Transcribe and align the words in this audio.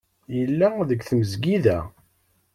Yella 0.37 0.67
deg 0.89 1.01
tmesgida. 1.03 1.79